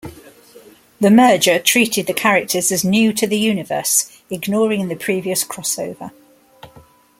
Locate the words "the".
0.99-1.11, 2.07-2.13, 3.27-3.37, 4.87-4.95